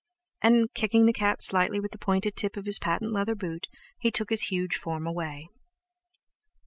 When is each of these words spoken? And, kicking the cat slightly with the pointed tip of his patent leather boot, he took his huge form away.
And, 0.41 0.73
kicking 0.73 1.05
the 1.05 1.13
cat 1.13 1.43
slightly 1.43 1.79
with 1.79 1.91
the 1.91 1.99
pointed 1.99 2.35
tip 2.35 2.57
of 2.57 2.65
his 2.65 2.79
patent 2.79 3.11
leather 3.11 3.35
boot, 3.35 3.67
he 3.99 4.09
took 4.09 4.31
his 4.31 4.45
huge 4.49 4.75
form 4.75 5.05
away. 5.05 5.47